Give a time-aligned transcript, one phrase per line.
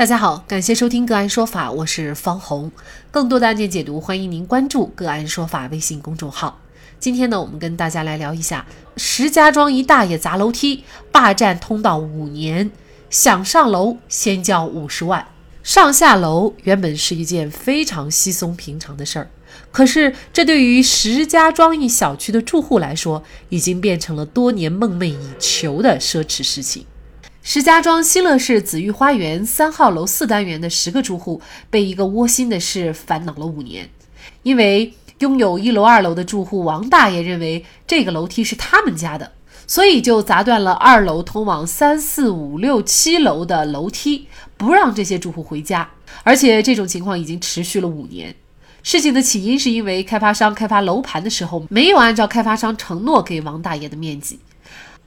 [0.00, 2.72] 大家好，感谢收听个案说法，我是方红。
[3.10, 6.58] 更多的案件解读，欢迎您关注个案说法微信公众号。
[6.98, 8.64] 今天呢，我们跟大家来聊一下
[8.96, 12.70] 石家庄一大爷砸楼梯，霸占通道五年，
[13.10, 15.28] 想上楼先交五十万。
[15.62, 19.28] 上下楼原本是一件非常稀松平常的事儿，
[19.70, 26.86] 可是这对于石家庄一小区的住户来说，已经变成了多年梦寐以求的奢侈事情。
[27.42, 33.88] 石家庄新乐市紫玉花园三号楼四单元的十个住户被一个窝心的事烦恼了五年，
[34.42, 39.32] 因为拥有一楼、二楼的住户王大爷认为这个楼梯是他们家的，
[39.66, 44.26] 所以就砸断了二楼通往三四五六七楼的楼梯，
[44.58, 45.88] 不让这些住户回家。
[46.22, 48.34] 而且这种情况已经持续了五年。
[48.82, 54.38] 事情的起因是因为开发商开发楼盘的时候没有按照开发商承诺给王大爷的面积，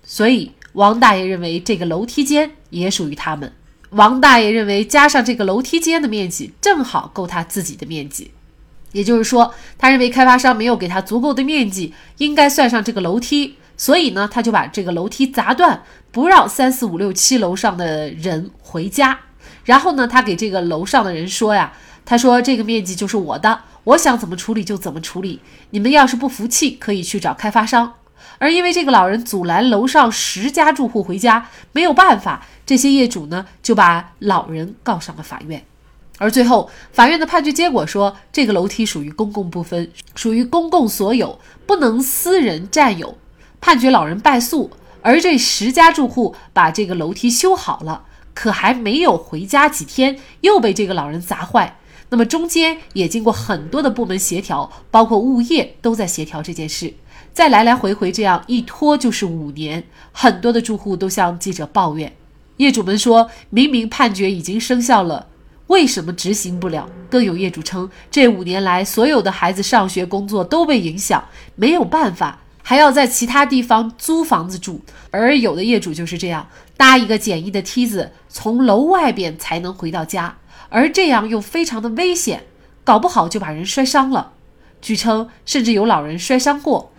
[0.04, 0.52] 所以。
[0.74, 3.52] 王大爷认为这个楼梯间也属于他们。
[3.92, 8.32] 王大爷认为加上这个楼梯间的面积正好够他自己的面积，
[8.92, 19.20] 也就是说，他认为开发商没有给他足够的面积，应该算上这个楼梯，所以呢，他就把这个楼梯砸断，不让三四五六七楼上的人回家。
[19.66, 27.94] 然后呢，他给这个楼上的人说呀，他说这个面积就是我的，我想怎么处理就怎么处理，你们要是不服气，可以去找开发商。
[28.38, 35.66] 而因为这个老人阻拦楼上十家住户回家，没有办法，这些业主呢就把老人告上了法院。
[36.20, 43.18] 而最后，法院的判决结果说，这个楼梯属于公共部分，属于公共所有，不能私人占有，
[43.60, 44.72] 判决老人败诉。
[45.02, 51.78] 而这十家住户把这个楼梯修好了，可还没有回家几天，又被这个老人砸坏。
[52.10, 56.94] 那么中间也经过很多的部门协调，包括物业都在协调这件事。
[57.34, 62.16] 再来来回回这样一拖就是五年，很多的住户都向记者抱怨，
[62.58, 65.26] 业主们说明明判决已经生效了，
[65.66, 66.88] 为什么执行不了？
[67.10, 71.24] 更有业主称，这五年来所有的孩子上学、工作都被影响，
[71.56, 74.80] 没有办法，还要在其他地方租房子住。
[75.10, 76.48] 而有的业主就是这样，
[76.78, 80.38] 搭一个简易的梯子，从楼外边才能回到家，
[80.70, 82.44] 而这样又非常的危险，
[82.84, 84.34] 搞不好就把人摔伤了。
[84.80, 86.93] 据称，甚至有老人摔伤过。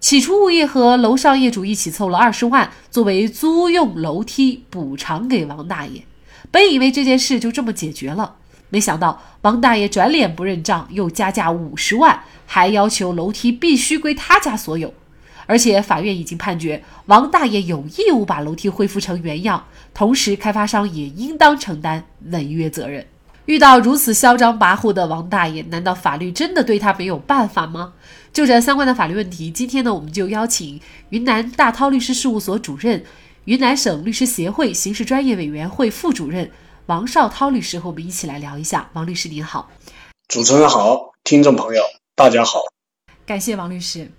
[0.00, 6.02] 起初，物业和楼上业主一起凑了二十万作为租用楼梯补偿给王大爷。
[6.50, 8.36] 本以为这件事就这么解决了，
[8.70, 14.94] 没想到王大爷转脸不认账，又加价五十万，还要求楼梯必须归他家所有。
[15.44, 23.06] 而且法院已经判决，王大爷有义务把楼梯恢复成原样，同时开发商也应当承担违约责任。
[23.46, 27.94] 遇到如此嚣张跋扈的王大爷，难道法律真的对他没有办法吗？
[28.32, 33.04] 就这相关的法律问题，今天呢，我们就邀请云南大韬律师事务所主任、
[33.44, 36.50] 云南省律师协会刑事专业委员会副主任
[36.86, 38.88] 王绍涛律师和我们一起来聊一下。
[38.92, 39.68] 王律师您好，
[40.28, 41.82] 主持人好，听众朋友
[42.14, 42.60] 大家好，
[43.26, 44.10] 感谢王律师。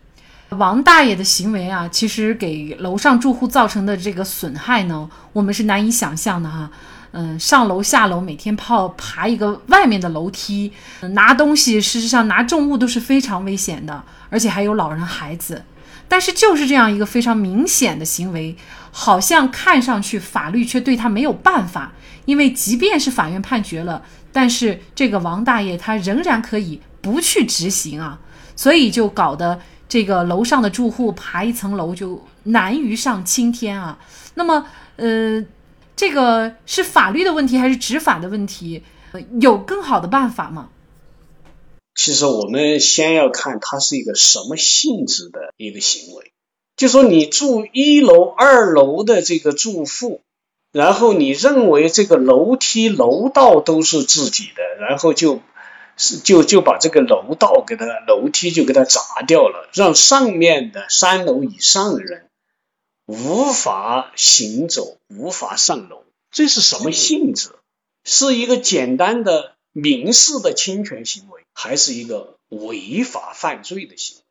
[0.49, 6.69] 王大爷的行为啊，其实给楼上住户造成的这个损害呢，我们是难以想象的哈。
[7.13, 10.71] 嗯，上楼下楼，每天跑爬一个外面的楼梯，
[11.09, 15.63] 拿东西，事实上拿重物都是非常危险的，而且还有老人孩子。
[16.07, 18.55] 但是就是这样一个非常明显的行为，
[18.91, 21.91] 好像看上去法律却对他没有办法，
[22.23, 24.01] 因为即便是法院判决了，
[24.31, 28.19] 但是这个王大爷他仍然可以不去执行啊，
[28.55, 33.99] 所以就搞得这个楼上的住户爬一层楼就难于上青天啊。
[34.35, 35.43] 那么，呃。
[36.01, 38.81] 这个是法律的问题还是执法的问题？
[39.39, 40.69] 有更好的办法吗？
[41.93, 46.31] 其实我们先要看它是一个什么性质的一个行为。
[46.75, 50.21] 就说你住一楼、二楼的这个住户，
[50.71, 55.39] 然后你认为这个楼梯、楼道都是自己的，然后就
[55.97, 62.25] 是就就把这个楼道给它楼梯就给它砸掉了，让上面的三楼以上的人。
[63.11, 67.49] 无法行走，无法上楼，这是什么性质？
[68.05, 74.23] 是一个简单的民事的侵权行为，还是一个违法犯罪的行为？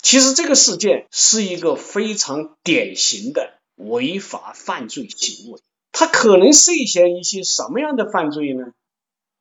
[0.00, 5.60] 其实这个事件是一个非常典型的违法犯罪行为。
[5.90, 8.66] 它可能涉嫌一些什么样的犯罪呢？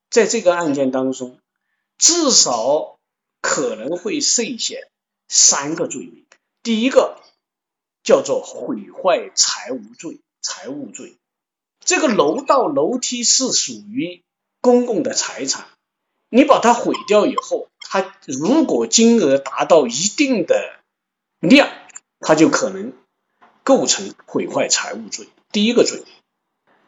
[0.10, 1.38] 在这个案件当中，
[2.00, 2.98] 至少
[3.40, 4.90] 可能会涉嫌
[5.28, 6.26] 三个罪名。
[6.64, 7.22] 第一个。
[8.10, 11.20] 叫做毁坏财物罪，财物罪。
[11.86, 14.24] 这个楼道楼梯是属于
[14.62, 15.68] 公共的财产，
[16.32, 20.80] 你把它毁掉以后，它如果金额达到一定的
[21.40, 21.70] 量，
[22.20, 22.94] 它就可能
[23.64, 25.30] 构成毁坏财物罪。
[25.52, 26.02] 第一个罪，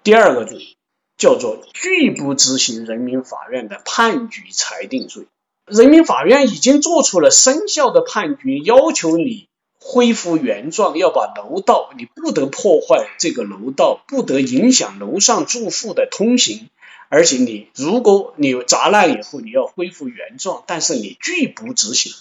[0.02, 0.76] 第二个罪
[1.18, 5.28] 叫做拒不执行人民法院的判决裁定罪。
[5.68, 9.50] 人民法院已经做出了生效的判决，要求你
[9.84, 16.70] 恢复原状，要把楼道，你不得破坏这个楼道，不得影响楼上住户的通行。
[17.10, 22.14] 而且你如果你砸烂以后，你要恢复原状，但是你拒不执行，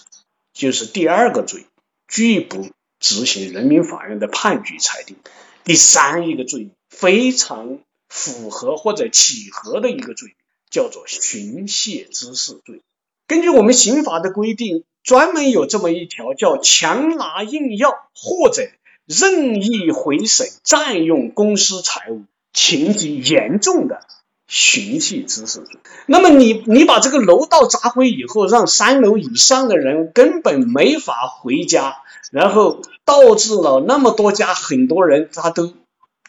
[0.53, 1.65] 就是第二个罪，
[2.07, 2.67] 拒不
[2.99, 5.15] 执行人民法院的判决裁定。
[5.63, 7.77] 第三一个罪非常
[8.09, 10.35] 符合或者契合的一个罪，
[10.69, 12.81] 叫做寻衅滋事罪。
[13.27, 18.69] 根据我们刑法的规定，专门有这么一条，叫强拿硬要或者
[19.05, 24.05] 任意毁损、占用公私财物，情节严重的
[24.47, 25.79] 寻衅滋事罪。
[26.05, 31.97] 那么你你把这个楼道砸毁以后，让三楼以上的人根本没法回家，
[32.31, 35.73] 然后导致了那么多家很多人他都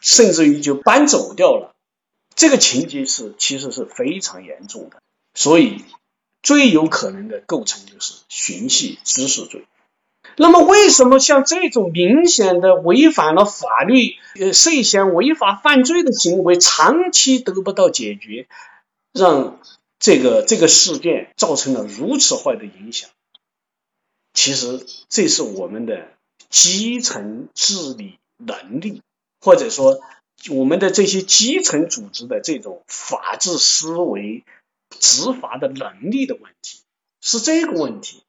[0.01, 1.75] 甚至于就搬走掉了，
[2.35, 4.97] 这个情节是其实是非常严重的，
[5.35, 5.83] 所以。
[6.43, 9.65] 最有可能的构成就是寻衅滋事罪。
[10.35, 18.47] 那么，为什么像这种明显的违反了法律、呃涉嫌违法犯罪的行为，长期得不到解决，
[19.11, 19.59] 让
[19.99, 23.09] 这个这个事件造成了如此坏的影响？
[24.33, 26.09] 其实，这是我们的
[26.49, 29.01] 基层治理能力，
[29.39, 30.01] 或者说
[30.49, 34.43] 我们的这些基层组织的这种法治思维。
[34.99, 36.79] 执法的能力的问题
[37.21, 38.23] 是这个问题，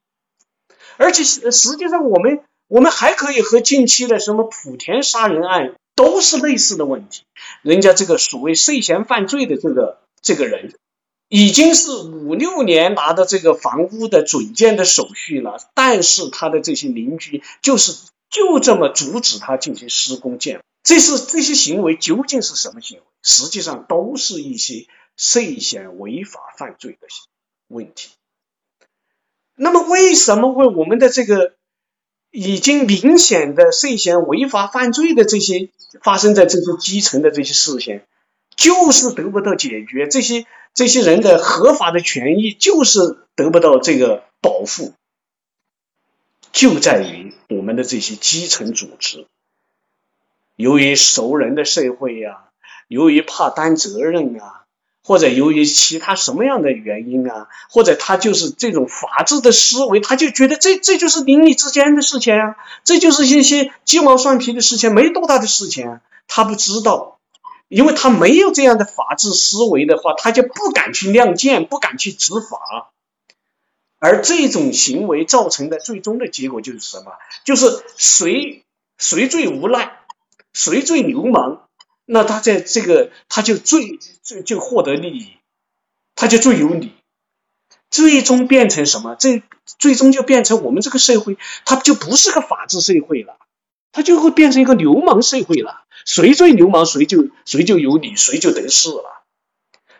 [0.96, 7.22] 而且实际上我们我们还可以和近期的什么莆田杀人案都是类似的问题。
[7.62, 10.74] 人家这个所谓涉嫌犯罪的这个这个人，
[11.28, 17.96] 已经是五六年拿到这个房屋的准建的手续了，但是他的这些邻居就是
[18.30, 23.04] 就这么阻止他进行施工建，这是这些行为究竟是什么行为？
[23.22, 24.86] 实际上都是一些。
[25.16, 27.06] 涉嫌违法犯罪的
[27.68, 28.10] 问题，
[29.54, 31.54] 那么为什么会我们的这个
[32.30, 35.70] 已经明显的涉嫌违法犯罪的这些
[36.02, 38.02] 发生在这些基层的这些事情，
[38.56, 40.08] 就是得不到解决？
[40.08, 44.92] 这些这些人的合法的权益就是得不到这个保护，
[46.50, 49.28] 就在于我们的这些基层组织，
[50.56, 52.48] 由于熟人的社会呀，
[52.88, 54.63] 由于怕担责任啊。
[55.04, 66.00] 或者由于其他什么样的原因啊，或者他就是这种法治的思维，他就觉得这这就是邻里之间的事情啊，这就是一些鸡毛蒜皮的事情，没多大的事情。
[66.26, 67.18] 他不知道，
[67.68, 72.90] 因为他没有这样的法治思维的话，他就不敢去亮剑，不敢去执法。
[73.98, 77.12] 而这种行为造成的最终的结果就是什么？
[77.44, 78.64] 就是谁
[78.96, 79.98] 谁最无赖，
[80.54, 81.68] 谁最流氓。
[82.06, 85.32] 那他在这个，他就最最就获得利益，
[86.14, 86.92] 他就最有理，
[87.90, 89.14] 最终变成什么？
[89.14, 89.42] 这
[89.78, 93.38] 最终就变成我们这个社会，它就不是个法治社会了，
[93.92, 95.84] 它就会变成一个流氓社会了。
[96.04, 99.24] 谁最流氓，谁就谁就有理，谁就得势了。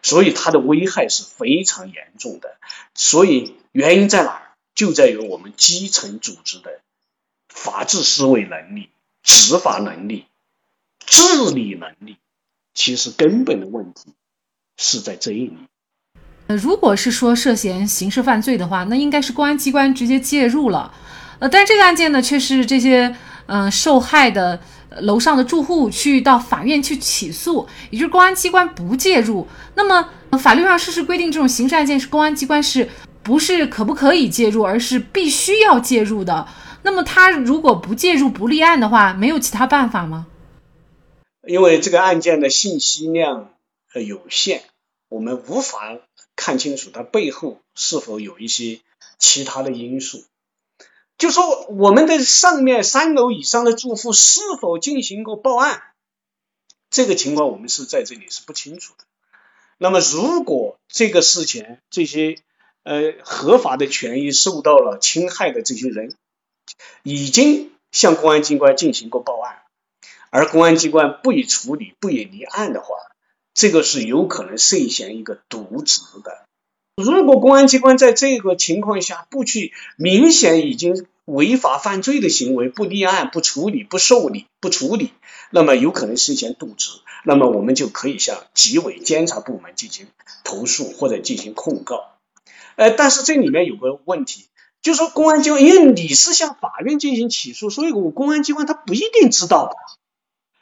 [0.02, 2.58] 所以它的危害是非常严重的。
[2.94, 4.42] 所以原因在哪？
[4.74, 6.80] 就在于我们基层组织的
[7.48, 8.90] 法治思维能力、
[9.22, 10.26] 执法能力。
[11.06, 12.16] 治理能力，
[12.74, 14.12] 其实根本的问题
[14.76, 15.52] 是在这里。
[16.46, 20.92] 呃，如果是说涉嫌刑事犯罪的话，那应该是公安机关直接介入了。
[21.38, 23.14] 呃，但这个案件呢，却是这些
[23.46, 24.60] 嗯受害的
[25.00, 29.46] 楼上的住户去到法院去起诉，也就是公安机关不介入。
[29.74, 32.88] 那么法律上事实规定，这种刑事案件是公安机关是
[33.22, 36.46] 不是可不可以介入，而是必须要介入的？
[36.82, 40.26] 那么他如果不介入不立案的话，没有其他办法吗？
[41.46, 43.54] 因为这个案件的信息量
[43.92, 44.62] 呃有限，
[45.08, 45.98] 我们无法
[46.36, 48.80] 看清楚它背后是否有一些
[49.18, 50.24] 其他的因素。
[51.16, 55.82] 就说我们的上面三楼以上的住户是否进行过报案，
[56.90, 59.04] 这个情况我们是在这里是不清楚的。
[59.78, 62.38] 那么，如果这个事情这些
[62.82, 66.16] 呃合法的权益受到了侵害的这些人，
[67.02, 69.63] 已经向公安机关进行过报案。
[70.34, 72.96] 而公安机关不予处理、不予立案的话，
[73.54, 76.42] 这个是有可能涉嫌一个渎职的。
[76.96, 85.12] 如果公安机关在这个情况下不去明显已经违法犯罪的行为，不立案、不处理、不受理、不处理，
[85.50, 86.90] 那么有可能涉嫌渎职。
[87.24, 90.08] 那么我们就可以向纪委监察部门进行
[90.42, 92.10] 投诉或者进行控告。
[92.74, 94.46] 呃，但是这里面有个问题，
[94.82, 99.76] 就是说公安机关因为你是向法院进行起诉，所以我公安机关他不一定知道的。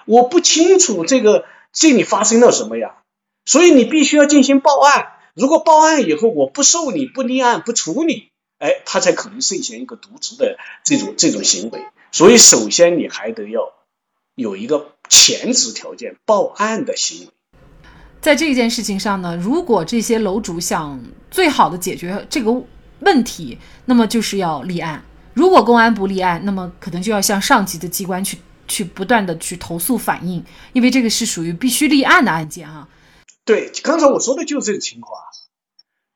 [0.06, 2.96] 我不清楚这个这里发生了什么呀？
[3.44, 5.08] 所以你必须要进行报案。
[5.34, 11.84] 如果报案以后我不受理、不立案、不处理，哎，他才可能涉嫌一个渎职的这种这种行为。
[12.12, 13.72] 所以，首先你还得要
[14.34, 17.32] 有一个前置条件，报案的行为。
[18.20, 22.54] 在这件事情上呢，如果这些楼主想最好的解决这个
[23.00, 25.02] 问题，那么就是要立案。
[25.34, 28.38] 如果公安不立案，那么可能就要向上级的机关去
[28.72, 32.88] 去不断的去投诉反映，因为这个是属于必须立案的案件啊。
[33.44, 35.20] 对，刚才我说的就是这个情况，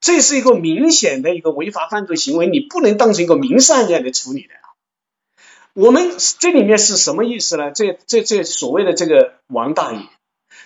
[0.00, 4.54] 这是一个明显的一个违法犯罪行为，你不能当成一个民事案件来处理的。
[5.74, 7.70] 我们这里面是什么意思呢？
[7.72, 10.00] 这这这所谓的这个王大爷。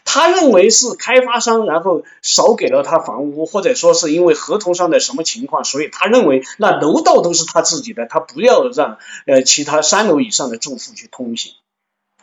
[0.03, 11.53] 他认为是开发商，然后少给了他房屋，或者说是因为合同上的什么情况，所以他认为那楼道都是他自己的，他不要让呃其他三楼以上的住户去通行。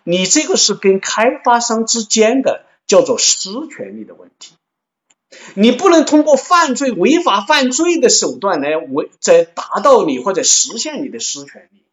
[0.10, 4.54] 你这个是跟开发商之间的叫做私权利的问题，
[5.54, 11.84] 你不能通过犯罪、违法犯罪的手段来为在达到你或者实现你的私权利。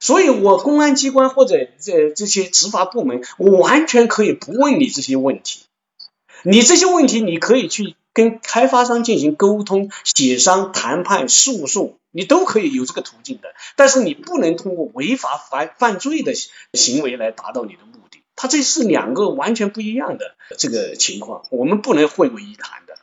[0.00, 5.60] 所以，我公安机关或者这这些执法部门，我完全可以不问你这些问题。
[6.42, 13.50] 你这些问题，你可以去跟开发商进行沟通、协商、谈判、诉讼，你都可以有这个途径的。
[13.76, 16.32] 但是，你不能通过违法犯犯罪的
[16.72, 18.22] 行为来达到你的目的。
[18.34, 22.96] 它这是两个完全不一样的这个情况，我们不能混为一谈的。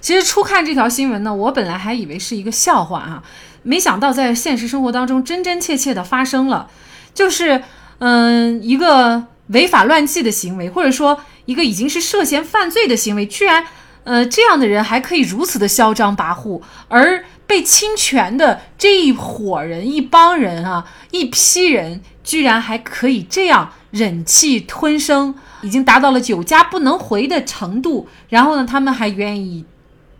[0.00, 3.22] 其实初看这条新闻呢，我本来还以为是一个笑话啊。
[3.62, 6.70] 没想到在现实生活当中真真切切的发生了，
[7.12, 7.62] 就是
[7.98, 13.64] 嗯一个违法乱纪的行为，或者说一个已经是涉嫌犯罪的行为，居然
[14.04, 29.64] 呃这样的人还可以如此的嚣张跋扈，而被侵权的这一伙人一帮人啊一批人居然还可以这样忍气吞声，已经达到了酒家不能回的程度，然后呢他们还愿意。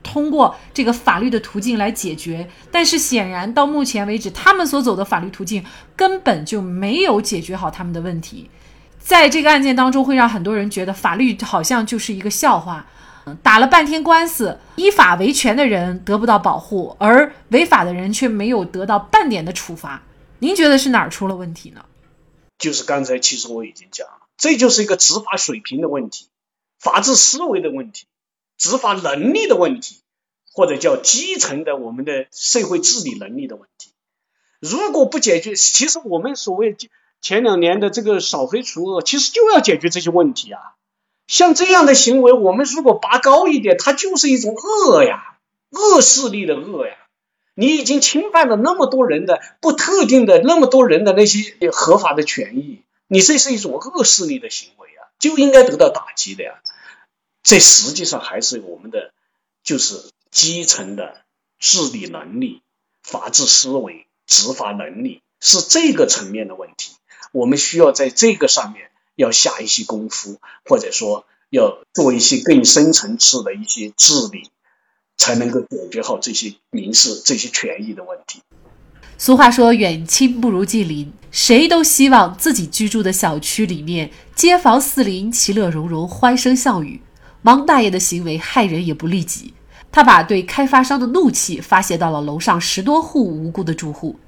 [0.03, 5.65] 通过这个法律的途径来解决，但是显然到目前为止，他们所走的法律途径
[5.97, 8.49] 根本就没有解决好他们的问题。
[9.07, 12.85] 在这个案件当中，会让很多人觉得法律好像就是一个笑话。
[13.41, 20.03] 打了半天官司，依法维权的人得不到保护，而违法的人却没有得到半点的处罚。
[20.41, 21.85] 您觉得是哪儿出了问题呢？
[22.59, 26.27] 就是刚才其实我已经讲了，这就是一个执法水平的问题，
[26.81, 28.07] 法治思维的问题。
[28.59, 30.01] 执法能力的问题，
[30.53, 33.93] 或者叫基层的我们的社会治理能力的问题，
[34.59, 36.77] 如果不解决，其实我们所谓
[37.21, 40.61] 前两年的这个扫黑除恶，其实就要解决这些问题啊。
[41.27, 45.39] 像这样的行为，我们如果拔高一点，它就是一种恶呀，
[45.71, 46.95] 恶势力的恶呀。
[47.55, 56.61] 你已经侵犯了那么多人的不特定的那么多人的那些合法的权益，你这是一种恶势力的行为啊，就应该得到打击的呀。
[57.43, 59.13] 这实际上还是我们的，
[59.65, 61.23] 就是基层的
[61.59, 62.61] 治理能力、
[63.03, 66.93] 法治思维、执法能力是这个层面的问题。
[67.33, 74.51] 我们需要在这个上面要下一些功夫，或者说要做一些更深层次的一些治理，
[75.17, 78.43] 才能够解决好这些民事、这些权益的问题。
[79.19, 87.01] 俗话说：“远亲不如近邻”，谁都希望自己居住的小区里面，街坊四邻其乐融融，欢声笑语。
[87.43, 89.55] 王大爷的行为害人也不利己，
[89.91, 94.19] 他把对开发商的怒气发泄到了楼上十多户无辜的住户。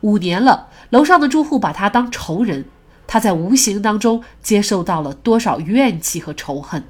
[0.00, 2.64] 五年了，楼上的住户把他当仇人，
[3.06, 6.84] 他在无形当中接受到了多少怨气和仇恨。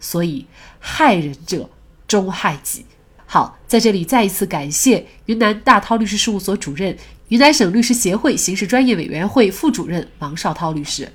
[0.00, 0.46] 所以，
[0.78, 1.68] 害人者
[2.06, 2.86] 终害己。
[3.26, 6.96] 好，在这里再一次感谢云南大韬律师事务所主任、
[7.28, 11.12] 云南省律师协会刑事专业委员会副主任王绍涛律师。